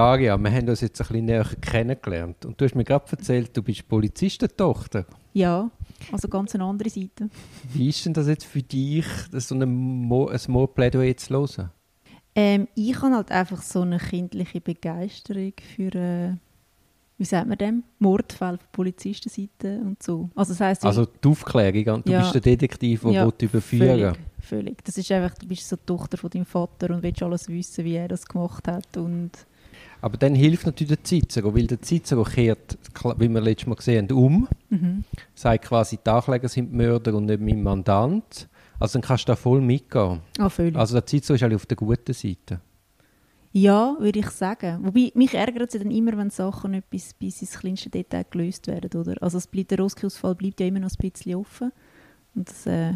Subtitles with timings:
[0.00, 2.46] Daria, wir haben uns jetzt ein bisschen näher kennengelernt.
[2.46, 5.04] Und du hast mir gerade erzählt, du bist Polizistentochter.
[5.34, 5.70] Ja,
[6.10, 7.28] also ganz eine andere Seite.
[7.74, 11.70] Wie ist denn das jetzt für dich, so ein, Mo ein Mordplädoyer zu hören?
[12.34, 16.32] Ähm, ich habe halt einfach so eine kindliche Begeisterung für, äh,
[17.18, 20.30] wie sagt man dem, Mordfälle von Polizistenseite und so.
[20.34, 24.18] Also, das heisst, also die Aufklärung, du ja, bist der Detektiv, der ja, überführen völlig,
[24.40, 24.84] völlig.
[24.84, 27.84] Das ist einfach, du bist so die Tochter von deinem Vater und willst alles wissen,
[27.84, 29.32] wie er das gemacht hat und
[30.00, 32.78] aber dann hilft natürlich der Cicero, weil der Cicero kehrt,
[33.18, 35.04] wie wir letztes Mal gesehen haben, um, mhm.
[35.34, 38.48] sagt quasi, die Ankläger sind die Mörder und nicht mein Mandant.
[38.78, 40.20] Also dann kannst du da voll mitgehen.
[40.38, 40.76] Ah, völlig.
[40.76, 42.60] Also der Cicero ist eigentlich auf der guten Seite.
[43.52, 44.78] Ja, würde ich sagen.
[44.82, 48.68] Wobei, mich ärgert es dann immer, wenn Sachen nicht bis, bis ins kleinste Detail gelöst
[48.68, 49.20] werden, oder?
[49.20, 51.72] Also bleibt, der Roski-Ausfall bleibt ja immer noch ein bisschen offen.
[52.34, 52.92] Und das äh,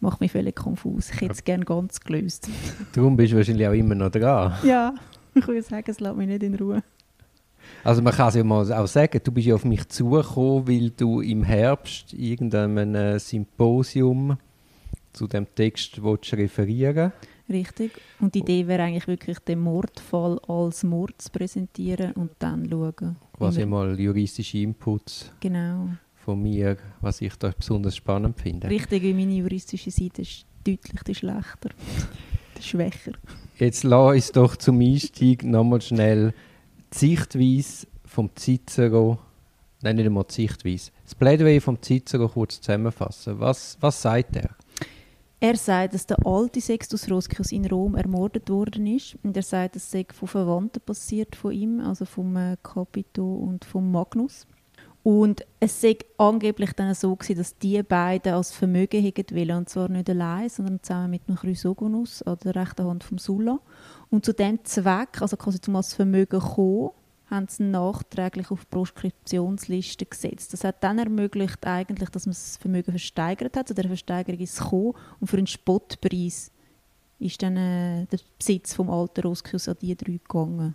[0.00, 1.10] macht mich völlig konfus.
[1.10, 2.48] Ich hätte es gerne ganz gelöst.
[2.92, 4.52] Darum bist du wahrscheinlich auch immer noch dran.
[4.62, 4.94] Ja.
[5.34, 6.82] Ich würde sagen, es lässt mich nicht in Ruhe.
[7.84, 10.90] Also man kann es ja mal auch sagen, du bist ja auf mich zugekommen, weil
[10.90, 14.36] du im Herbst irgendeinem äh, Symposium
[15.12, 17.12] zu dem Text willst referieren
[17.48, 17.92] Richtig.
[18.20, 23.16] Und die Idee wäre eigentlich wirklich, den Mordfall als Mord zu präsentieren und dann schauen.
[23.36, 25.88] Quasi mal juristische Inputs genau.
[26.14, 28.70] von mir, was ich da besonders spannend finde.
[28.70, 31.70] Richtig, wie meine juristische Seite ist deutlich die schlechter,
[32.66, 33.12] schwächer.
[33.58, 36.34] Jetzt lass uns doch zum Einstieg nochmal schnell
[36.92, 39.18] die Sichtweise vom Cicero,
[39.82, 43.38] nein, nicht einmal die Sichtweise, das Plädoyer vom Cicero kurz zusammenfassen.
[43.38, 44.50] Was, was sagt er?
[45.40, 49.18] Er sagt, dass der alte Sextus Roscius in Rom ermordet worden ist.
[49.24, 53.64] Und er sagt, es sei von Verwandten passiert von ihm, also vom äh, Capito und
[53.64, 54.46] vom Magnus.
[55.02, 59.68] Und es sei angeblich dann so gewesen, dass die beiden als Vermögen hätten wollen, und
[59.68, 63.58] zwar nicht allein, sondern zusammen mit dem Chrysogonus an der rechten Hand vom Sulla.
[64.10, 66.90] Und zu dem Zweck, also quasi zum als Vermögen kommen,
[67.32, 70.52] haben sie nachträglich auf Proskriptionsliste gesetzt.
[70.52, 73.68] Das hat dann ermöglicht eigentlich, dass man das Vermögen versteigert hat.
[73.68, 76.52] Zu der Versteigerung ist es gekommen und für einen Spottpreis
[77.18, 80.74] ist dann äh, der Besitz vom alten Roskius an die drei gegangen.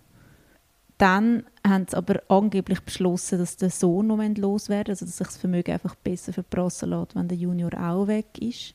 [0.98, 5.36] Dann haben sie aber angeblich beschlossen, dass der Sohn noch loswerden also dass sich das
[5.36, 8.74] Vermögen einfach besser verprassen lässt, wenn der Junior auch weg ist.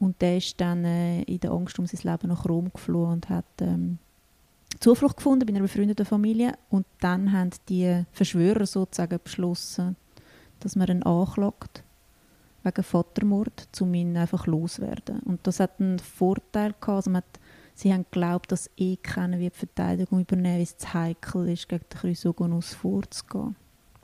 [0.00, 3.28] Und der ist dann äh, in der Angst um sein Leben nach Rom geflohen und
[3.28, 3.98] hat ähm,
[4.80, 6.54] Zuflucht gefunden bei einer befreundeten Familie.
[6.68, 9.94] Und dann haben die Verschwörer sozusagen beschlossen,
[10.58, 11.84] dass man ihn anklagt
[12.64, 15.20] wegen Vatermord, um ihn einfach loszuwerden.
[15.20, 16.88] Und das hat einen Vorteil gehabt.
[16.88, 17.40] Also man hat
[17.74, 21.68] Sie haben geglaubt, dass eh keiner wie die Verteidigung übernehmen, weil es zu heikel ist,
[21.68, 23.56] gegen den Chrysogonus vorzugehen.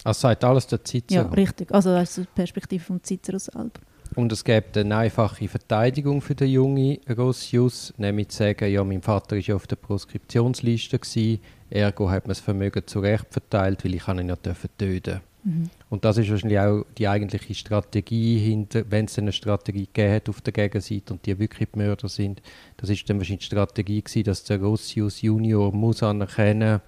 [0.04, 1.22] Also sagt alles der Cicero?
[1.22, 1.72] Ja, richtig.
[1.72, 3.80] Also das ist die Perspektive von Cicero selber.
[4.14, 9.02] Und es gibt eine einfache Verteidigung für den jungen Rossius, nämlich zu sagen, ja, mein
[9.02, 13.84] Vater war ja auf der Proskriptionsliste, gewesen, ergo hat man das Vermögen zu Recht verteilt,
[13.84, 15.70] weil ich ihn ja töten Mhm.
[15.88, 20.28] Und das ist wahrscheinlich auch die eigentliche Strategie hinter, wenn es eine Strategie gegeben hat
[20.28, 22.42] auf der Gegenseite und die wirklich die Mörder sind,
[22.76, 26.80] das ist dann wahrscheinlich die Strategie gewesen, dass der Rossius Junior muss anerkennen,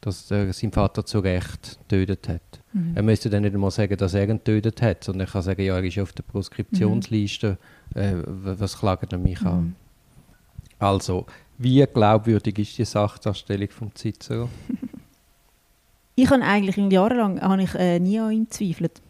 [0.00, 2.60] dass er seinen Vater zu Recht getötet hat.
[2.72, 2.92] Mhm.
[2.94, 5.62] Er müsste dann nicht einmal sagen, dass er ihn getötet hat, sondern er kann sagen,
[5.62, 7.58] ja, er ist auf der Proskriptionsliste,
[7.94, 8.00] mhm.
[8.00, 9.46] äh, was klagt er mich mhm.
[9.46, 9.76] an?
[10.78, 11.26] Also,
[11.58, 14.48] wie glaubwürdig ist die Sachdarstellung von Cicero?
[16.22, 19.00] Ich habe eigentlich jahrelang habe ich, äh, nie an ihm gezweifelt.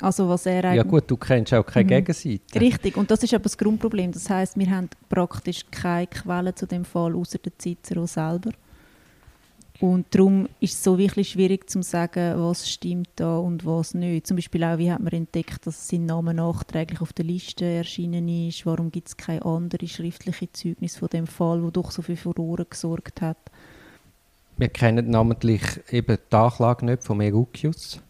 [0.00, 1.88] Also was er ja gut, du kennst auch keine mhm.
[1.88, 2.60] Gegenseite.
[2.60, 4.10] Richtig, und das ist aber das Grundproblem.
[4.10, 8.50] Das heißt, wir haben praktisch keine Quellen zu dem Fall, außer der Cicero selber.
[9.80, 14.26] Und darum ist es so wirklich schwierig zu sagen, was stimmt da und was nicht.
[14.26, 18.28] Zum Beispiel auch, wie hat man entdeckt, dass sein Name nachträglich auf der Liste erschienen
[18.28, 18.66] ist.
[18.66, 22.64] Warum gibt es keine andere schriftliche Zeugnis von dem Fall, wo doch so viel Furore
[22.64, 23.38] gesorgt hat.
[24.56, 28.00] Wir kennen namentlich eben die Anklage nicht von Erucius.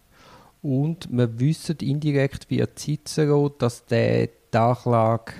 [0.62, 5.32] Und wir wissen indirekt via Cicero, dass der die Anklage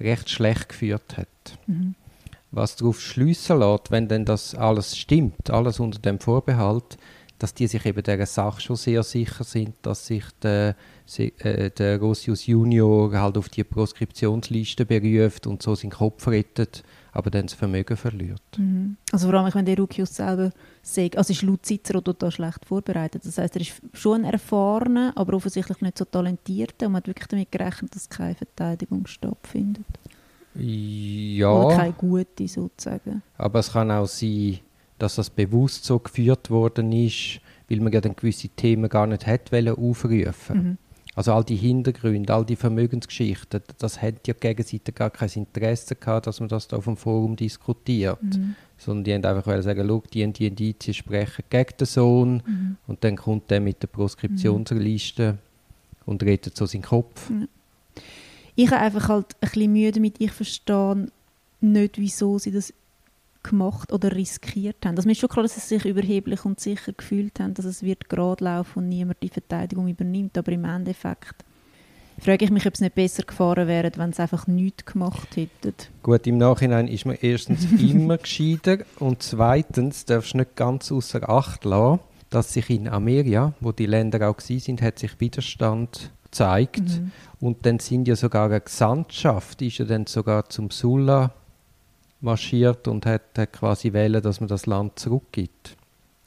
[0.00, 1.58] recht schlecht geführt hat.
[1.66, 1.94] Mhm.
[2.50, 6.98] Was darauf schließen lässt, wenn denn das alles stimmt, alles unter dem Vorbehalt,
[7.38, 10.76] dass die sich eben dieser Sache schon sehr sicher sind, dass sich der,
[11.16, 17.30] äh, der Rossius Junior halt auf die Proskriptionsliste beruft und so seinen Kopf rettet aber
[17.30, 18.42] dann das Vermögen verliert.
[18.56, 18.96] Mhm.
[19.12, 20.50] Also vor allem, wenn der Rukius selber
[20.82, 23.22] sagt, also ist laut Cicero total schlecht vorbereitet.
[23.24, 27.06] Das heißt, er ist schon ein erfahrener, aber offensichtlich nicht so talentierter und man hat
[27.06, 29.84] wirklich damit gerechnet, dass keine Verteidigung stattfindet.
[30.54, 31.52] Ja.
[31.52, 33.22] Oder keine gute sozusagen.
[33.36, 34.58] Aber es kann auch sein,
[34.98, 39.26] dass das bewusst so geführt worden ist, weil man ja dann gewisse Themen gar nicht
[39.26, 40.78] hätte aufrufen mhm.
[41.14, 45.94] Also all die Hintergründe, all die Vermögensgeschichten, das hat ja die Gegenseite gar kein Interesse
[45.94, 48.22] gehabt, dass man das da auf dem Forum diskutiert.
[48.22, 48.54] Mhm.
[48.78, 52.76] Sondern die haben einfach sagen, schau, die und die Indizien sprechen gegen den Sohn Mhm.
[52.86, 55.36] und dann kommt der mit der Proskriptionsliste
[56.06, 57.30] und redet so seinen Kopf.
[58.54, 61.08] Ich habe einfach halt ein bisschen Mühe damit, ich verstehe
[61.60, 62.72] nicht, wieso sie das
[63.42, 64.96] gemacht oder riskiert haben.
[64.96, 67.82] Also mir ist schon klar, dass sie sich überheblich und sicher gefühlt haben, dass es
[67.82, 71.44] wird gerade laufen und niemand die Verteidigung übernimmt, aber im Endeffekt
[72.20, 75.74] frage ich mich, ob es nicht besser gefahren wäre, wenn sie einfach nichts gemacht hätten.
[76.02, 81.28] Gut, im Nachhinein ist man erstens immer gescheiter und zweitens darfst du nicht ganz außer
[81.28, 82.00] Acht lassen,
[82.30, 87.10] dass sich in Amerika, wo die Länder auch sind, hat sich Widerstand gezeigt Mhm.
[87.40, 91.34] und dann sind ja sogar eine Gesandtschaft, ist ja dann sogar zum Sulla
[92.22, 95.76] marschiert und hat, hat quasi wählen, dass man das Land zurückgibt.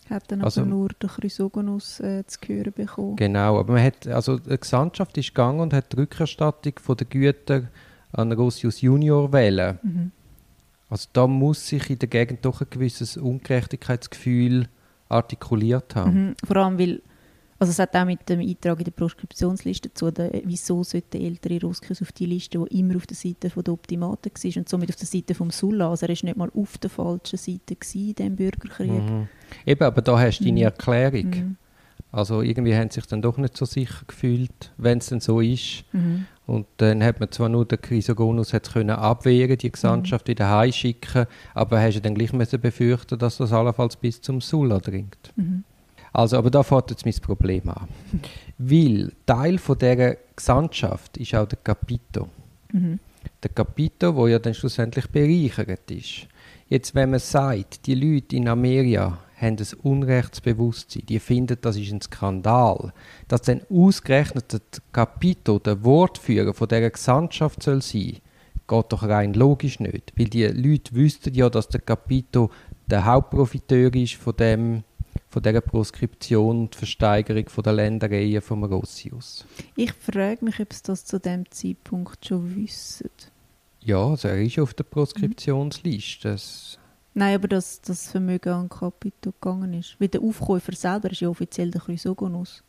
[0.10, 3.16] Hat dann Also- aber nur der Chrysogonus äh, zu hören bekommen.
[3.16, 7.08] Genau, aber man hat, also eine Gesandtschaft ist gegangen und hat die Rückerstattung von der
[7.08, 7.64] Güter
[8.12, 9.80] an Russius Junior wählen.
[9.82, 10.12] Mhm.
[10.90, 14.68] Also da muss sich in der Gegend doch ein gewisses Ungerechtigkeitsgefühl
[15.10, 16.28] artikuliert haben.
[16.30, 16.36] Mhm.
[16.46, 17.02] Vor allem, weil
[17.66, 21.22] also es hat auch mit dem Eintrag in der Proskriptionsliste zu tun, wieso sollte der
[21.22, 24.90] ältere Ruskis auf die Liste, die immer auf der Seite der Optimaten war und somit
[24.90, 25.90] auf der Seite vom Sulla.
[25.90, 28.92] Also er war nicht mal auf der falschen Seite gewesen, in diesem Bürgerkrieg.
[28.92, 29.28] Mhm.
[29.66, 30.66] Eben, aber da hast du deine Mhm.
[30.66, 31.30] Erklärung.
[31.30, 31.56] Mhm.
[32.12, 35.42] Also irgendwie haben sie sich dann doch nicht so sicher gefühlt, wenn es denn so
[35.42, 35.84] ist.
[35.92, 36.28] Mhm.
[36.46, 41.26] Und dann hat man zwar nur den Chrysogonus hat können abwehren, die Gesandtschaft wieder heimschicken,
[41.56, 45.34] aber hast du dann gleich müssen befürchten, dass das allenfalls bis zum Sulla dringt.
[45.36, 45.64] Mhm.
[46.16, 47.90] Also, aber da fängt jetzt mein Problem an.
[48.58, 52.30] Weil Teil von dieser Gesandtschaft ist auch der Capito.
[52.72, 53.00] Mhm.
[53.44, 56.28] Der Capito, wo ja dann schlussendlich bereichert ist.
[56.70, 61.92] Jetzt, wenn man sagt, die Leute in Amerika haben ein Unrechtsbewusstsein, die finden, das ist
[61.92, 62.94] ein Skandal,
[63.28, 64.62] dass dann ausgerechnet der
[64.94, 68.20] Capito der Wortführer von dieser Gesandtschaft soll sein,
[68.68, 70.14] geht doch rein logisch nicht.
[70.16, 72.52] Weil die Leute wüssten ja, dass der Capito
[72.88, 74.84] der Hauptprofiteur ist von, dem,
[75.36, 79.44] von dieser Proskription und Versteigerung von der Ländereien vom Rossius.
[79.76, 83.10] Ich frage mich, ob sie das zu dem Zeitpunkt schon wissen.
[83.82, 86.30] Ja, also er ist auf der Proskriptionsliste.
[86.30, 86.80] Das
[87.14, 89.98] Nein, aber dass das Vermögen an Capito gegangen ist.
[90.00, 92.64] Weil der Aufkäufer selber ist ja offiziell der Chrysogonus.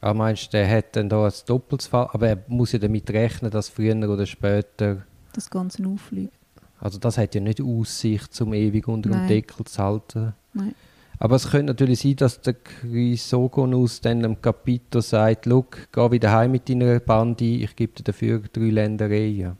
[0.00, 3.08] Ah, meinst du, der hat dann da ein doppeltes Fall, aber er muss ja damit
[3.10, 5.04] rechnen, dass früher oder später,
[5.34, 6.32] Das Ganze auffliegt.
[6.80, 9.28] also das hat ja nicht Aussicht, zum ewig unter dem.
[9.28, 10.34] Deckel zu halten.
[10.52, 10.74] Nein.
[11.18, 16.32] Aber es könnte natürlich sein, dass der Chrysogonus dann dem Capito sagt, «Look, geh wieder
[16.32, 19.56] heim mit deiner Bande, ich gebe dir dafür drei Ländereien.»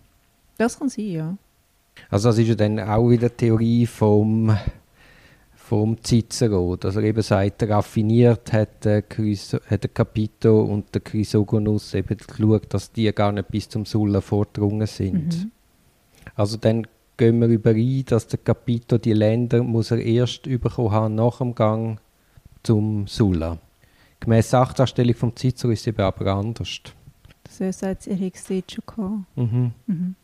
[0.56, 1.38] Das kann sein, ja.
[2.10, 4.56] Also das ist ja dann auch wieder die Theorie vom,
[5.54, 11.00] vom Cicero, dass er eben sagt, raffiniert hat der, Chryso, hat der Capito und der
[11.00, 15.44] Chrysogonus eben geschaut, dass die gar nicht bis zum Sulla vordrungen sind.
[15.44, 15.50] Mhm.
[16.36, 16.86] Also dann
[17.18, 21.54] gehen wir überein, dass der Capito die Länder muss er erst bekommen haben nach dem
[21.54, 22.00] Gang
[22.62, 23.58] zum Sulla.
[24.20, 26.80] Gemäss Sachdarstellung vom Cicero ist es eben aber anders.
[27.44, 29.26] Das heißt, er dort schon.
[29.36, 29.72] Mhm.
[29.86, 30.14] Mhm.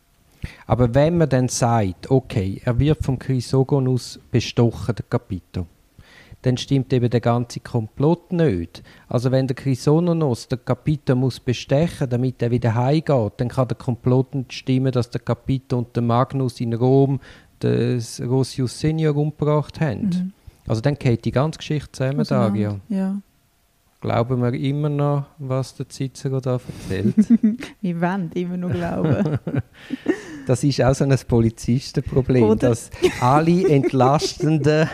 [0.67, 5.67] Aber wenn man dann sagt, okay, er wird vom Chrysogonus bestochen, der Capito,
[6.45, 8.83] dann stimmt eben der ganze Komplott nicht.
[9.07, 13.77] Also wenn der Chrysogonos der Capito muss bestechen, damit er wieder heimgeht, dann kann der
[13.77, 17.19] Komplott nicht stimmen, dass der Capito und der Magnus in Rom
[17.61, 20.09] des Rosius Senior umgebracht haben.
[20.09, 20.33] Mhm.
[20.67, 22.25] Also dann geht die ganze Geschichte zusammen.
[22.25, 22.79] Daria.
[22.89, 23.15] Ja.
[24.01, 27.15] Glauben wir immer noch, was der Cicero da erzählt?
[27.81, 29.39] Wir wollen immer noch glauben.
[30.45, 32.69] Das ist auch so ein Polizistenproblem, Oder?
[32.69, 34.87] dass alle entlastenden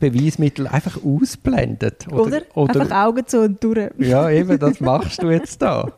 [0.00, 2.08] Beweismittel einfach ausblendet.
[2.10, 2.42] Oder?
[2.54, 3.90] Einfach Augen zu und durch.
[3.98, 5.92] ja, eben, das machst du jetzt da.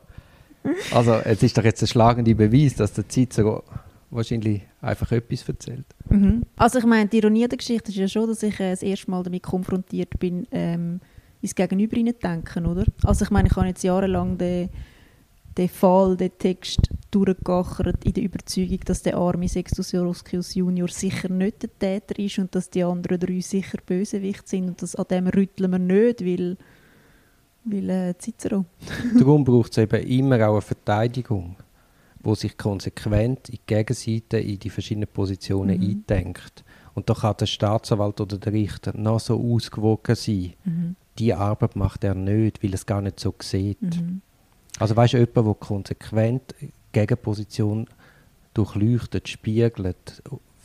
[0.92, 3.64] Also, es ist doch jetzt ein schlagender Beweis, dass der Cicero
[4.12, 5.86] wahrscheinlich einfach etwas erzählt.
[6.08, 6.42] Mhm.
[6.56, 9.10] Also ich meine, die Ironie der Geschichte ist ja schon, dass ich äh, das erste
[9.10, 11.00] Mal damit konfrontiert bin, ähm,
[11.40, 12.84] ins Gegenüber denken, oder?
[13.02, 14.68] Also ich meine, ich habe jetzt jahrelang den,
[15.56, 16.80] den Fall, den Text
[17.10, 22.38] durchgegachert in der Überzeugung, dass der arme Sextus Roscius Junior sicher nicht der Täter ist
[22.38, 26.24] und dass die anderen drei sicher Bösewicht sind und das, an dem rütteln wir nicht,
[26.24, 26.56] weil,
[27.64, 28.64] weil äh, Cicero.
[29.18, 31.56] Darum braucht es eben immer auch eine Verteidigung,
[32.20, 35.86] wo sich konsequent in die Gegenseite, in die verschiedenen Positionen Mhm.
[36.08, 36.64] eindenkt.
[36.94, 40.52] Und da kann der Staatsanwalt oder der Richter noch so ausgewogen sein.
[40.64, 40.96] Mhm.
[41.18, 43.82] Die Arbeit macht er nicht, weil er es gar nicht so sieht.
[43.82, 44.22] Mhm.
[44.78, 47.86] Also weißt du, jemand, der konsequent die Gegenposition
[48.54, 50.22] durchleuchtet, spiegelt,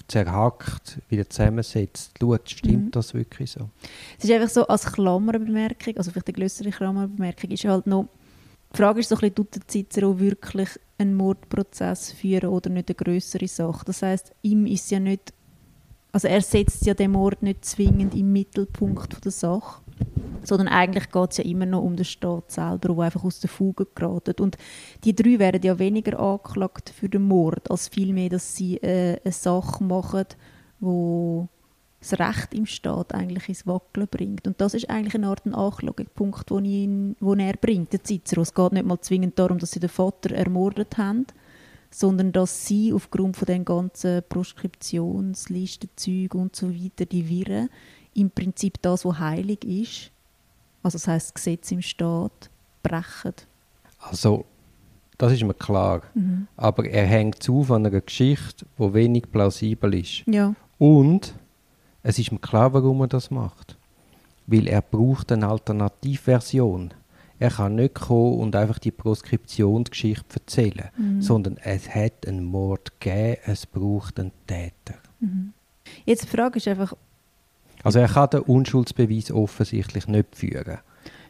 [0.07, 2.91] zerhackt, wieder zusammensetzt, schaut, stimmt Mhm.
[2.91, 3.69] das wirklich so?
[4.17, 8.07] Es ist einfach so, als Klammerbemerkung, also vielleicht eine größere Klammerbemerkung, ist halt noch,
[8.73, 12.89] Die Frage ist so ein bisschen, tut der Cicero wirklich einen Mordprozess führen oder nicht
[12.89, 13.85] eine größere Sache?
[13.85, 15.33] Das heißt, ihm ist ja nicht,
[16.11, 19.81] also er setzt ja den Mord nicht zwingend im Mittelpunkt der Sache,
[20.43, 23.49] sondern eigentlich geht es ja immer noch um den Staat selber, der einfach aus der
[23.49, 24.35] Fuge geraten.
[24.39, 24.57] Und
[25.03, 29.31] die drei werden ja weniger angeklagt für den Mord, als vielmehr, dass sie äh, eine
[29.31, 30.25] Sache machen,
[30.79, 31.49] wo
[31.99, 34.47] das Recht im Staat eigentlich ins Wackeln bringt.
[34.47, 38.41] Und das ist eigentlich eine Art Anklagepunkt, den, er bringt, der Cicero.
[38.41, 41.25] Es geht nicht mal zwingend darum, dass sie den Vater ermordet haben,
[41.89, 47.69] sondern dass sie aufgrund von den ganzen Proskriptionslistenzügen und so weiter, die Wirren,
[48.17, 50.11] im Prinzip das, was heilig ist,
[50.83, 52.49] also das heißt Gesetz im Staat,
[52.81, 53.33] brechen.
[53.99, 54.45] Also,
[55.17, 56.01] das ist mir klar.
[56.13, 56.47] Mhm.
[56.55, 60.23] Aber er hängt zu von einer Geschichte, die wenig plausibel ist.
[60.25, 60.55] Ja.
[60.77, 61.35] Und
[62.03, 63.77] es ist mir klar, warum er das macht.
[64.47, 66.93] Weil er braucht eine Alternativversion.
[67.39, 71.21] Er kann nicht kommen und einfach die Proskriptionsgeschichte erzählen, mhm.
[71.21, 74.97] sondern es hat einen Mord gegeben, es braucht einen Täter.
[75.19, 75.53] Mhm.
[76.05, 76.95] Jetzt die Frage ist einfach...
[77.83, 80.79] Also er kann den Unschuldsbeweis offensichtlich nicht führen.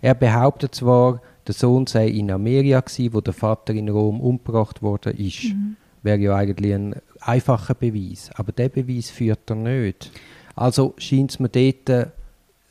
[0.01, 4.81] Er behauptet zwar, der Sohn sei in Amerika gewesen, wo der Vater in Rom umgebracht
[4.81, 5.45] worden ist.
[5.45, 5.75] Mhm.
[6.03, 8.29] Wäre ja eigentlich ein einfacher Beweis.
[8.35, 10.11] Aber der Beweis führt er nicht.
[10.55, 12.11] Also scheint es mir dort,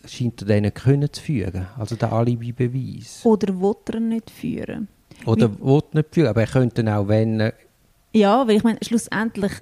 [0.07, 3.21] scheint er denen können zu führen, also der Alibi-Beweis.
[3.25, 4.89] Oder will er nicht führen?
[5.25, 7.55] Oder Wie, will nicht führen, aber er könnte auch, wenn er...
[8.13, 9.53] Ja, weil ich meine, schlussendlich,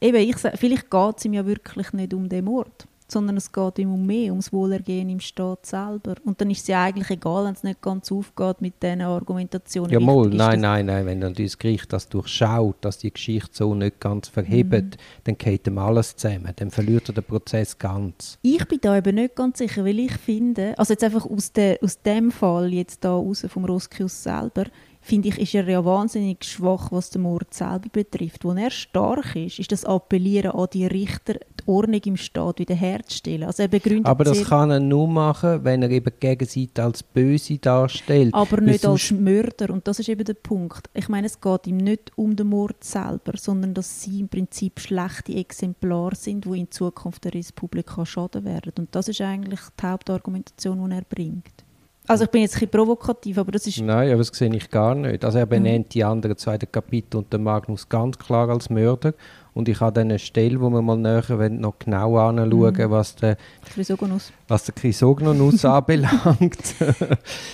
[0.00, 3.78] eben, ich, vielleicht geht es ihm ja wirklich nicht um den Mord sondern es geht
[3.78, 6.14] ihm um mehr, ums Wohlergehen im Staat selber.
[6.24, 9.92] Und dann ist es ja eigentlich egal, wenn es nicht ganz aufgeht mit diesen Argumentationen.
[9.92, 13.74] Ja, mal, nein, nein, nein, wenn dann das Gericht das durchschaut, dass die Geschichte so
[13.74, 14.98] nicht ganz verhebt, mhm.
[15.24, 18.38] dann geht ihm alles zusammen, dann verliert er den Prozess ganz.
[18.42, 21.78] Ich bin da eben nicht ganz sicher, weil ich finde, also jetzt einfach aus, der,
[21.82, 24.64] aus dem Fall jetzt da raus vom Roskius selber,
[25.02, 28.44] finde ich, ist er ja wahnsinnig schwach, was den Mord selber betrifft.
[28.44, 33.42] Wo er stark ist, ist das Appellieren an die Richter, die Ordnung im Staat wiederherzustellen.
[33.42, 37.02] Also er begründet aber das kann er nur machen, wenn er eben die Gegenseite als
[37.02, 38.32] böse darstellt.
[38.32, 39.70] Aber nicht als Mörder.
[39.70, 40.88] Und das ist eben der Punkt.
[40.94, 44.78] Ich meine, es geht ihm nicht um den Mord selber, sondern dass sie im Prinzip
[44.78, 48.72] schlechte Exemplare sind, die in Zukunft der Republik schaden werden.
[48.78, 51.64] Und das ist eigentlich die Hauptargumentation, die er bringt.
[52.08, 53.80] Also ich bin jetzt ein bisschen provokativ, aber das ist...
[53.80, 55.24] Nein, aber das sehe ich gar nicht.
[55.24, 55.88] Also er benennt mhm.
[55.90, 59.14] die anderen zwei Kapitel und den Magnus ganz klar als Mörder
[59.54, 62.90] und ich habe dann eine Stelle, wo wir mal näher noch genau anschauen mhm.
[62.90, 63.36] was der
[63.72, 66.74] Chrysogonus, was der Chrysogonus anbelangt.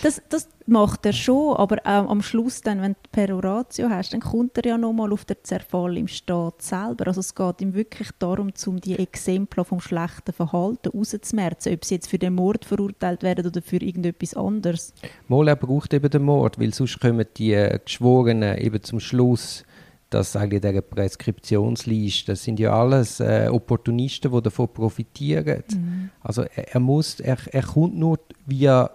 [0.02, 4.21] das, das macht er schon, aber ähm, am Schluss, dann, wenn du Peroratio hast, dann
[4.21, 7.09] kommt er ja nochmal auf den Zerfall im Staat selber.
[7.09, 11.97] Also es geht ihm wirklich darum, um die Exempel vom schlechten Verhalten rauszumerzen, ob sie
[11.97, 14.93] jetzt für den Mord verurteilt werden oder für irgendetwas anderes.
[15.26, 19.64] Mal, er braucht eben den Mord, weil sonst kommen die Geschworenen eben zum Schluss
[20.10, 25.62] dass eigentlich der Preskriptionsliste, das sind ja alles äh, Opportunisten, die davon profitieren.
[25.70, 26.10] Mhm.
[26.20, 28.90] Also er, er, muss, er, er kommt nur via,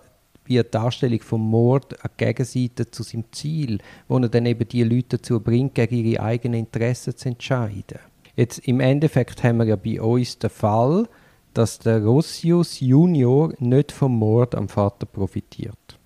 [0.45, 4.83] via Darstellung vom Mord an die Gegenseite zu seinem Ziel, wo er dann eben die
[4.83, 7.99] Leute dazu bringt, gegen ihre eigenen Interessen zu entscheiden.
[8.35, 11.07] Jetzt im Endeffekt haben wir ja bei uns den Fall,
[11.53, 15.99] dass der Rossius Junior nicht vom Mord am Vater profitiert,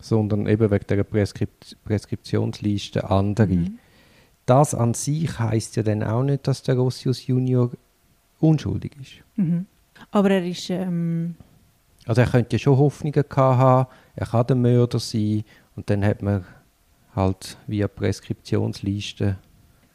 [0.00, 3.48] sondern eben wegen der Preskript Preskriptionsliste andere.
[3.48, 3.78] Mhm
[4.46, 7.70] das an sich heißt ja dann auch nicht, dass der Rossius Junior
[8.40, 9.12] unschuldig ist.
[9.36, 9.66] Mhm.
[10.10, 10.70] Aber er ist.
[10.70, 11.36] Ähm
[12.04, 15.44] also er könnte ja schon Hoffnungen haben, er kann der Mörder sein
[15.76, 16.44] und dann hat man
[17.14, 19.38] halt via Preskriptionsliste.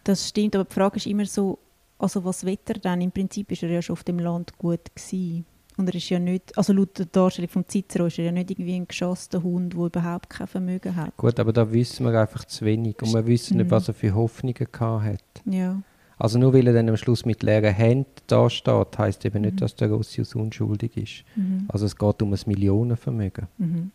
[0.04, 1.60] Das stimmt, aber die Frage ist immer so,
[2.00, 3.02] also was wird er dann?
[3.02, 5.46] Im Prinzip ist er ja schon auf dem Land gut gewesen.
[5.78, 8.50] Und er ist ja nicht, also laut der Darstellung vom Cicero ist er ja nicht
[8.50, 11.16] irgendwie ein geschossener Hund, der überhaupt kein Vermögen hat.
[11.18, 14.14] Gut, aber da wissen wir einfach zu wenig und wir wissen nicht, was er für
[14.16, 15.42] Hoffnungen gehabt hat.
[15.46, 15.82] Ja.
[16.18, 19.54] Also nur weil er dann am Schluss mit leeren Händen da steht, heisst eben nicht,
[19.54, 19.58] mhm.
[19.58, 21.24] dass der Rossius unschuldig ist.
[21.36, 21.66] Mhm.
[21.68, 23.48] Also es geht um ein Millionenvermögen.
[23.60, 23.92] Mhm.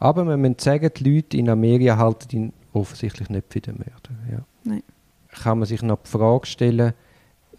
[0.00, 4.32] Aber man muss sagen, die Leute in Amerika halten ihn offensichtlich nicht für den Mörder.
[4.32, 4.44] Ja.
[4.64, 4.82] Nein.
[5.28, 6.94] Kann man sich noch die Frage stellen,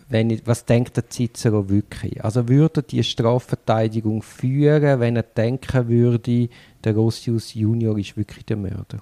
[0.09, 2.23] wenn was denkt der Cicero wirklich?
[2.23, 6.49] Also würde die Strafverteidigung führen, wenn er denken würde,
[6.83, 9.01] der Rossius Junior ist wirklich der Mörder?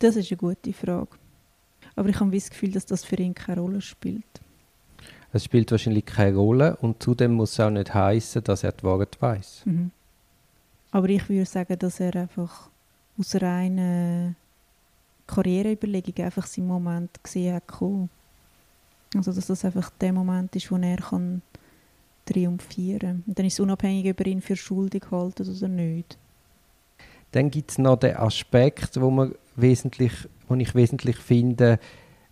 [0.00, 1.08] Das ist eine gute Frage.
[1.94, 4.24] Aber ich habe das Gefühl, dass das für ihn keine Rolle spielt.
[5.32, 8.84] Es spielt wahrscheinlich keine Rolle und zudem muss es auch nicht heißen, dass er die
[8.84, 9.62] Wahrheit weiß.
[9.64, 9.90] Mhm.
[10.90, 12.70] Aber ich würde sagen, dass er einfach
[13.18, 14.34] aus reiner
[15.26, 17.64] Karriereüberlegung einfach seinen Moment gesehen hat.
[17.80, 18.08] Cool.
[19.14, 21.42] Also dass das einfach der Moment ist, wo er kann
[22.26, 23.24] triumphieren kann.
[23.26, 26.18] Und dann ist es unabhängig, ob er ihn für schuldig halten oder nicht.
[27.32, 30.12] Dann gibt es noch den Aspekt, wo, man wesentlich,
[30.48, 31.78] wo ich wesentlich finde,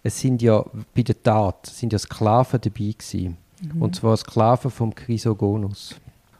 [0.02, 0.64] es sind ja
[0.94, 3.36] bei der Tat sind ja Sklaven dabei gewesen.
[3.60, 3.82] Mhm.
[3.82, 5.96] Und zwar Sklaven vom Chrysogonus.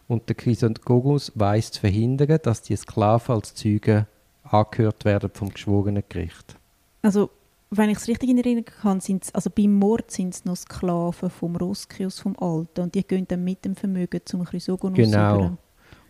[0.06, 4.06] Und der Chrysogonus weiß zu verhindern, dass die Sklaven als Zeugen
[4.42, 6.56] angehört werden vom geschworenen Gericht.
[7.02, 7.30] Also
[7.76, 11.30] wenn ich es richtig in Erinnerung habe, sind also beim Mord sind es noch Sklaven
[11.30, 15.36] vom Roskius, vom Alten und die gehen dann mit dem Vermögen zum Chrysogonus Genau.
[15.36, 15.58] über.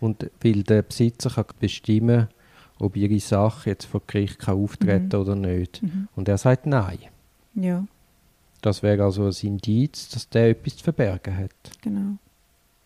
[0.00, 2.28] Und weil der Besitzer kann bestimmen
[2.80, 5.20] ob ihre Sache jetzt vor Gericht kann auftreten Mhm.
[5.20, 5.80] oder nicht.
[5.82, 6.08] Mhm.
[6.16, 6.98] Und er sagt nein.
[7.54, 7.84] Ja,
[8.62, 11.50] Das wäre also ein Indiz, dass der etwas zu verbergen hat.
[11.82, 12.16] genau.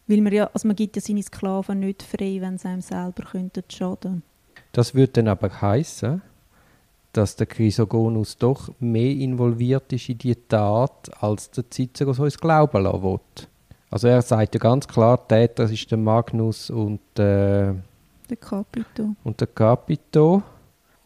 [0.07, 3.23] Weil man ja, also man gibt ja seine Sklaven nicht frei, wenn sie einem selber
[3.25, 4.23] könnten schaden.
[4.73, 6.21] Das würde dann aber heißen,
[7.19, 12.39] dass der Chrysogonus doch mehr involviert ist in die Tat, als der Cicero so ins
[12.39, 13.19] Glauben lassen will.
[13.91, 17.75] Also er sagt ja ganz klar, Täter ist der Magnus und, äh,
[18.31, 19.17] Der Capito.
[19.25, 20.43] und der Capito.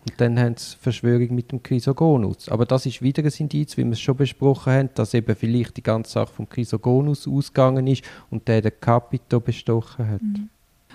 [0.04, 2.48] Und dann haben sie Verschwörung mit dem Chrysogonus.
[2.50, 5.78] Aber das ist wieder ein Indiz, wie wir es schon besprochen haben, dass eben vielleicht
[5.78, 10.20] die ganze Sache vom Chrysogonus ausgegangen ist und der den Capito bestochen hat.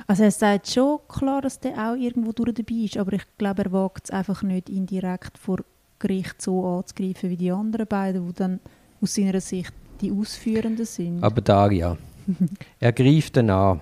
[0.08, 3.66] Also er sagt schon klar, dass der auch irgendwo durch dabei ist, aber ich glaube,
[3.66, 5.60] er wagt es einfach nicht indirekt vor
[6.00, 8.60] Gericht so anzugreifen wie die anderen beiden, die dann
[9.02, 11.22] aus seiner Sicht die Ausführenden sind.
[11.22, 11.98] Aber Daria,
[12.80, 13.82] er greift dann an.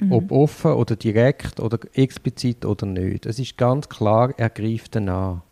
[0.00, 0.12] Mhm.
[0.12, 3.24] Ob offen oder direkt oder explizit oder nicht.
[3.24, 5.42] Es ist ganz klar, er greift dann an.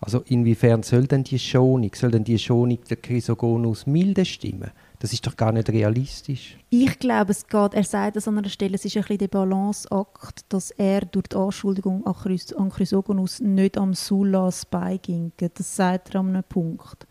[0.00, 4.70] Also inwiefern soll denn die Schonung, soll denn die Schonung der Chrysogonus milde stimmen?
[5.06, 6.58] Das ist doch gar nicht realistisch.
[6.68, 9.28] Ich glaube, es geht, er sagt es an einer Stelle, es ist ein bisschen der
[9.28, 15.34] Balanceakt, dass er durch die Anschuldigung an, Chrys an Chrysogonus nicht am Sullas beigingt.
[15.40, 17.06] Das sagt er an einem Punkt.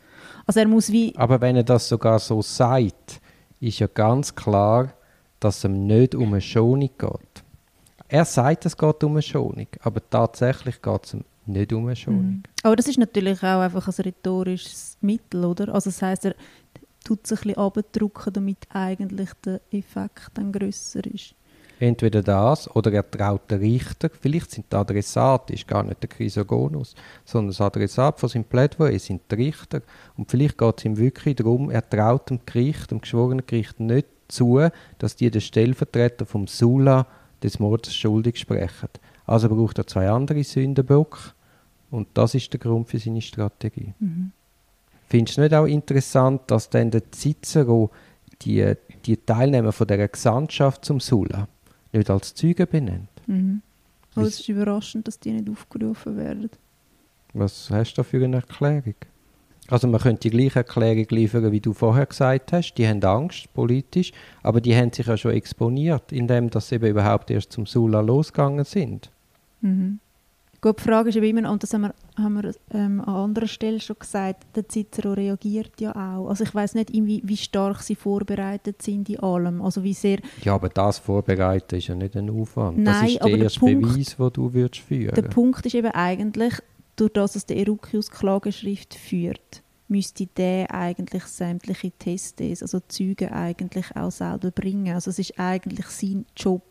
[0.45, 1.15] Also er muss wie...
[1.15, 3.21] Aber wenn er das sogar so sagt,
[3.61, 4.91] ist ja ganz klar,
[5.39, 7.43] dass es ihm nicht um eine Schonung geht.
[8.09, 11.95] Er sagt, es geht um eine Schonung, aber tatsächlich geht es ihm nicht um eine
[11.95, 12.25] Schonung.
[12.25, 12.43] Mhm.
[12.61, 15.73] Aber das ist natürlich auch einfach ein rhetorisches Mittel, oder?
[15.73, 16.35] Also das heißt, er
[17.05, 21.35] tut sich ein bisschen abdrücken, damit eigentlich der Effekt dann grösser ist.
[21.79, 26.09] Entweder das oder er traut den Richter, vielleicht sind die Adressat, ist gar nicht der
[26.09, 29.81] Chrysogonus, sondern das Adressat von seinem Plädoyer sind die Richter.
[30.15, 34.07] Und vielleicht geht es ihm wirklich darum, er traut dem Gericht, dem geschworenen Gericht nicht
[34.29, 34.61] zu,
[34.99, 37.07] dass die den Stellvertreter vom Sulla
[37.43, 38.89] des Mordes schuldig sprechen.
[39.25, 41.33] Also braucht er zwei andere Sündenböcke
[41.91, 43.93] und das ist der Grund für seine Strategie.
[45.07, 47.91] Findest du nicht auch interessant, dass dann der Cicero
[48.41, 48.73] die,
[49.05, 51.47] die Teilnehmer von der Gesandtschaft zum Sulla
[51.93, 53.09] nicht als Zeugen benennt?
[53.27, 53.61] Mhm.
[54.15, 56.49] Also es ist überraschend, dass die nicht aufgerufen werden.
[57.33, 58.95] Was hast du da für eine Erklärung?
[59.67, 62.75] Also man könnte die gleiche Erklärung liefern, wie du vorher gesagt hast.
[62.75, 64.11] Die haben Angst, politisch,
[64.43, 67.99] aber die haben sich ja schon exponiert, indem dass sie eben überhaupt erst zum Sulla
[67.99, 69.11] losgegangen sind.
[69.61, 69.99] Mhm.
[70.65, 73.79] Gut, die Frage ist immer, und das haben wir, haben wir ähm, an anderer Stelle
[73.79, 76.27] schon gesagt, der Cicero reagiert ja auch.
[76.27, 79.61] Also ich weiß nicht, inwie, wie stark sie vorbereitet sind in allem.
[79.61, 82.79] Also wie sehr Ja, aber das Vorbereiten ist ja nicht ein Aufwand.
[82.79, 85.63] Nein, das ist aber der der erste Punkt- Beweis, den du würdest führen Der Punkt
[85.67, 86.53] ist eben eigentlich,
[86.95, 93.95] durch das, dass der Erucius Klageschrift führt, müsste der eigentlich sämtliche Tests, also Züge eigentlich
[93.95, 94.95] auch selber bringen.
[94.95, 96.63] Also es ist eigentlich sein Job,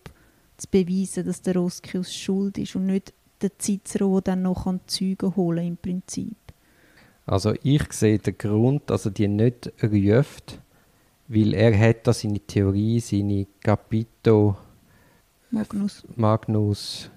[0.57, 5.37] zu beweisen, dass der Roscius schuld ist und nicht der Cicero, dann noch an Züge
[5.37, 6.37] holen im Prinzip.
[7.27, 10.61] Also ich sehe den Grund, dass er die nicht ruft,
[11.29, 14.57] weil er hat da seine Theorie, seine Capito,
[15.55, 16.03] Magnus.
[16.17, 17.11] Magnus,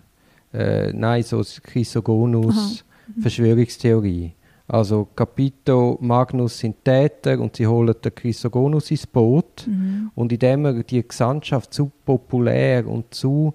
[0.53, 3.21] äh, nein, so Chrysogonus, Aha.
[3.21, 4.34] Verschwörungstheorie.
[4.67, 9.65] Also Capito, Magnus sind Täter und sie holen den Chrysogonus ins Boot.
[9.65, 10.12] Mhm.
[10.13, 13.53] Und indem er die Gesandtschaft zu populär und zu,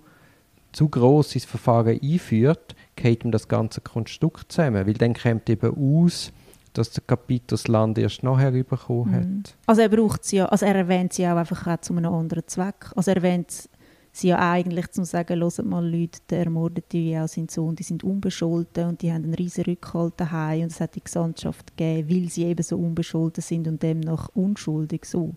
[0.72, 4.86] zu gross ins Verfahren einführt, geht ihm das ganze Konstrukt zusammen.
[4.86, 6.32] Weil dann kommt eben aus,
[6.72, 9.38] dass der Capito das Land erst nachher bekommen Mhm.
[9.40, 9.54] hat.
[9.66, 12.44] Also er braucht sie ja, also er erwähnt sie auch einfach auch zu einem anderen
[12.46, 12.90] Zweck.
[12.96, 13.68] Also er erwähnt
[14.14, 17.82] sie ja eigentlich zum sagen, hört mal Leute, der Ermordete wie auch sein Sohn, die
[17.82, 22.08] sind unbescholten und die haben einen riesen Rückhalt daheim und es hat die Gesandtschaft gegeben,
[22.10, 25.34] weil sie eben so unbescholten sind und demnach unschuldig so.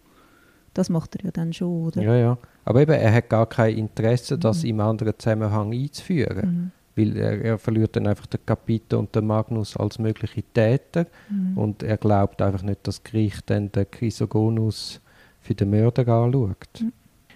[0.74, 2.02] Das macht er ja dann schon, oder?
[2.02, 2.38] Ja, ja.
[2.66, 4.70] Aber eben, er hat gar kein Interesse, das Mhm.
[4.70, 6.46] im anderen Zusammenhang einzuführen.
[6.48, 6.72] Mhm.
[6.98, 11.06] Weil er, er verliert dann einfach den Capito und den Magnus als mögliche Täter.
[11.30, 11.58] Mhm.
[11.58, 15.00] Und er glaubt einfach nicht, dass das Gericht dann den Chrysogonus
[15.42, 16.56] für den Mörder anschaut.
[16.82, 16.92] Mhm.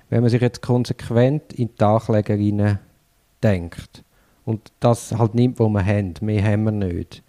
[0.09, 2.79] Wenn man sich jetzt konsequent in die Anklägerinnen
[3.43, 4.03] denkt
[4.45, 7.21] und das halt nimmt, was wir haben, mehr haben wir nicht.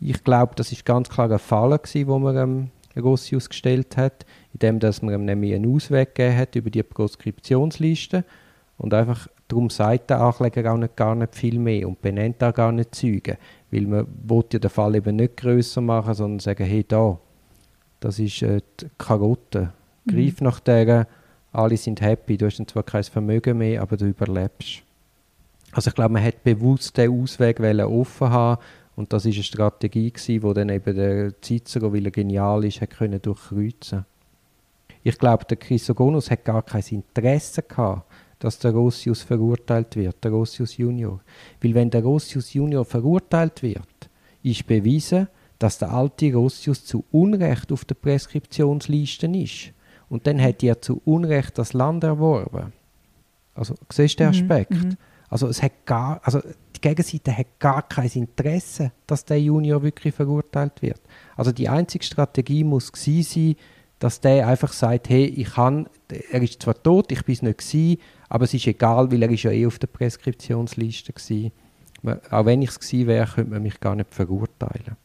[0.00, 4.24] Ich glaube, das ist ganz klar ein Fall gewesen, wo man ähm, Rossius gestellt hat,
[4.52, 8.24] indem dass man ihm nämlich einen Ausweg gegeben hat über die Proskriptionsliste
[8.76, 12.52] und einfach Darum sagt der Ankläger auch nicht, gar nicht viel mehr und benennt auch
[12.52, 13.38] gar nicht Zeugen.
[13.70, 17.18] Weil man will ja den Fall eben nicht grösser machen, sondern sagen, hey, da,
[17.98, 19.72] das ist äh, die Karotte.
[20.06, 20.44] Greif mhm.
[20.44, 21.06] nach der,
[21.50, 24.82] alle sind happy, du hast zwar kein Vermögen mehr, aber du überlebst.
[25.72, 28.62] Also ich glaube, man hat bewusst den Ausweg offen haben
[28.96, 32.82] und das ist eine Strategie gewesen, wo dann eben der Cicero, weil er genial ist,
[32.82, 34.04] hat können durchkreuzen.
[35.02, 40.30] Ich glaube, der Chrysogonus hat gar kein Interesse gehabt, dass der Rossius verurteilt wird, der
[40.30, 41.20] Rossius Junior.
[41.60, 44.10] Weil wenn der Rossius Junior verurteilt wird,
[44.42, 49.72] ist bewiesen, dass der alte Rossius zu Unrecht auf der Preskriptionsliste ist.
[50.08, 52.72] Und dann hat er zu Unrecht das Land erworben.
[53.54, 54.70] Also, siehst du den mhm, Aspekt?
[54.70, 54.96] Mhm,
[55.28, 56.40] also, es hat gar, also,
[56.76, 61.00] die Gegenseite hat gar kein Interesse, dass der Junior wirklich verurteilt wird.
[61.36, 63.56] Also, die einzige Strategie muss sein,
[63.98, 65.88] dass der einfach sagt, hey, ich kann,
[66.30, 69.30] er ist zwar tot, ich bin es nicht gewesen, aber es ist egal, weil er
[69.30, 71.12] ist ja eh auf der Preskriptionsliste
[72.02, 72.20] war.
[72.30, 74.96] Auch wenn ich es gewesen wäre, könnte man mich gar nicht verurteilen.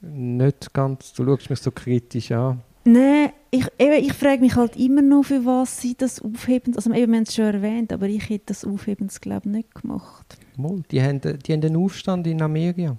[0.00, 2.60] Nicht ganz, du schaust mich so kritisch an.
[2.84, 6.74] Nein, ich, ich frage mich halt immer noch, für was sie das aufheben.
[6.74, 9.74] Also eben, wir haben es schon erwähnt, aber ich hätte das Aufhebens, glaube ich, nicht
[9.74, 10.36] gemacht.
[10.56, 12.96] Mal, die haben, die haben den Aufstand in Amerika.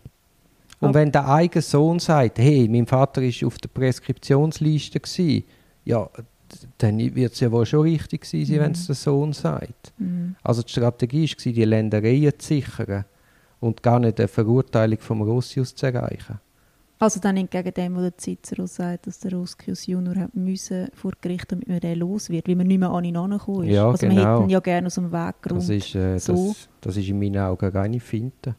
[0.83, 5.45] Und aber wenn der eigene Sohn sagt, hey, mein Vater war auf der Preskriptionsliste, gewesen,
[5.85, 6.09] ja,
[6.77, 8.59] dann wird es ja wohl schon richtig sein, mhm.
[8.59, 9.93] wenn es der Sohn sagt.
[9.97, 10.35] Mhm.
[10.43, 13.05] Also die Strategie war, die Ländereien zu sichern
[13.59, 16.39] und gar nicht eine Verurteilung vom Rossius zu erreichen.
[16.99, 21.11] Also dann entgegen dem, was der Cicero sagt, dass der Roskius Junior hat müssen vor
[21.19, 23.75] Gericht, damit man den los wird, weil man nicht mehr an ihn herangekommen ist.
[23.75, 24.15] Ja, also genau.
[24.15, 25.61] man hätte ihn ja gerne aus dem Weg geräumt.
[25.63, 26.47] Das ist, äh, so.
[26.49, 28.55] das, das, ist in meinen Augen keine Finte.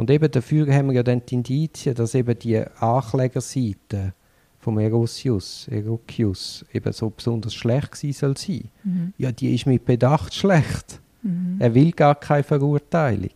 [0.00, 4.14] Und eben dafür haben wir ja dann die Indizien, dass eben die Anklägerseite
[4.58, 8.70] vom Erosius, Erokius, eben so besonders schlecht gewesen soll sein.
[8.82, 9.12] Mhm.
[9.18, 11.00] Ja, die ist mit Bedacht schlecht.
[11.22, 11.56] Mhm.
[11.58, 13.34] Er will gar keine Verurteilung.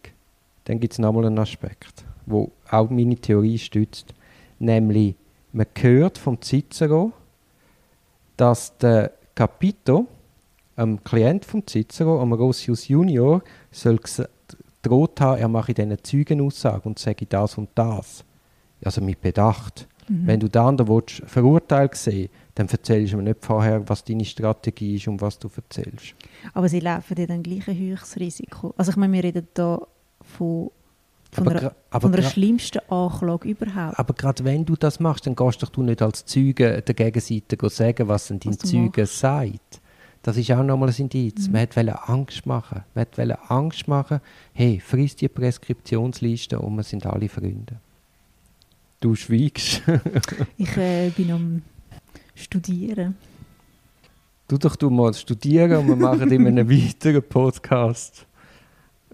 [0.65, 4.15] Dann gibt es nochmal einen Aspekt wo auch meine Theorie stützt.
[4.59, 5.15] Nämlich,
[5.53, 7.13] man hört vom Cicero,
[8.37, 10.07] dass der Capito,
[10.77, 14.01] ein Klient vom Cicero, Ambrosius Junior, soll
[14.85, 18.25] droht haben, er mache diesen Zeugenaussage und sage das und das.
[18.85, 19.89] Also mit Bedacht.
[20.09, 20.27] Mhm.
[20.27, 24.97] Wenn du den anderen verurteilt sehen dann erzählst du mir nicht vorher, was deine Strategie
[24.97, 26.15] ist und was du erzählst.
[26.53, 28.73] Aber sie laufen ja dann gleich ein höchstes Risiko.
[28.77, 29.81] Also ich meine, wir reden hier
[30.21, 30.71] von
[31.33, 33.99] von, aber, einer, aber von einer schlimmsten Anklage überhaupt.
[33.99, 37.57] Aber gerade wenn du das machst, dann gehst doch du nicht als Zeuge der Gegenseite
[37.71, 39.81] sagen, was denn dein Zeuge sagt.
[40.25, 41.47] Das ist auch nochmal ein Indiz.
[41.47, 41.53] Mhm.
[41.53, 42.83] Man wollte Angst machen.
[42.95, 44.21] Man wollte Angst machen,
[44.55, 47.77] hey, frisst die Preskriptionsliste und wir sind alle Freunde.
[49.01, 49.83] Du schweigst.
[50.57, 51.63] ich äh, bin am
[52.35, 53.17] Studieren.
[54.49, 58.27] Du doch du mal studieren und wir machen immer einen weiteren Podcast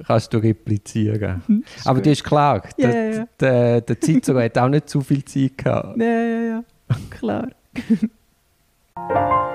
[0.06, 1.42] kannst du replizieren.
[1.46, 3.28] Mhm, Aber das ist klar, ja, der, ja, ja.
[3.38, 5.98] der, der Cicero hat auch nicht zu viel Zeit gehabt.
[5.98, 6.64] Ja, ja, ja,
[7.10, 7.48] klar.